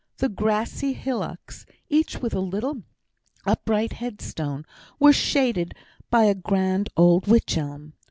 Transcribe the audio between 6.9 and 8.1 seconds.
old wych elm.